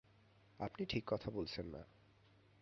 আপনি 0.59 0.85
ঠিক 0.85 1.03
কথা 1.07 1.29
বলছেন 1.31 1.65
না। 1.65 1.81